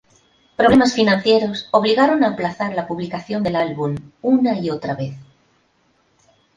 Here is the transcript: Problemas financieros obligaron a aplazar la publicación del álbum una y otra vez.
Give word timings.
Problemas 0.59 0.95
financieros 0.99 1.57
obligaron 1.79 2.23
a 2.23 2.29
aplazar 2.29 2.73
la 2.73 2.87
publicación 2.87 3.43
del 3.43 3.55
álbum 3.55 3.97
una 4.23 4.57
y 4.57 4.71
otra 4.71 4.95
vez. 4.95 5.13